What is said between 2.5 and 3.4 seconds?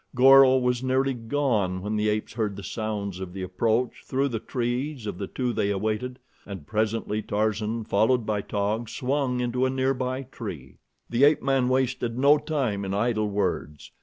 the sounds of